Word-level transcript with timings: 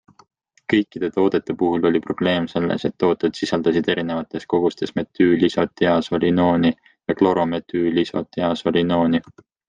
Kõikide 0.73 1.07
toodete 1.15 1.53
puhul 1.57 1.83
oli 1.89 1.99
probleem 2.05 2.45
selles, 2.53 2.85
et 2.89 2.95
tooted 3.03 3.35
sisaldasid 3.39 3.89
erinevates 3.93 4.47
kogustes 4.53 4.93
metüülisotiasolinooni 5.01 6.71
ja 7.13 7.17
klorometüülisotiasolinooni. 7.21 9.21